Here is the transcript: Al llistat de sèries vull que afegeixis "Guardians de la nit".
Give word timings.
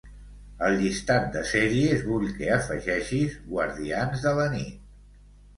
Al 0.67 0.77
llistat 0.83 1.27
de 1.35 1.43
sèries 1.49 2.01
vull 2.07 2.25
que 2.39 2.49
afegeixis 2.57 3.37
"Guardians 3.53 4.25
de 4.29 4.37
la 4.41 4.49
nit". 4.59 4.85